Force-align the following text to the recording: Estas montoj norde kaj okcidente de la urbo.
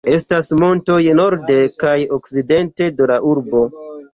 Estas 0.11 0.47
montoj 0.61 0.95
norde 1.19 1.57
kaj 1.85 1.93
okcidente 2.19 2.89
de 3.03 3.11
la 3.13 3.19
urbo. 3.35 3.67